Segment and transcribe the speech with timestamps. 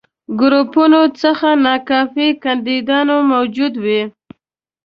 [0.39, 4.01] ګروپونو څخه ناکافي کانديدان موجود وي.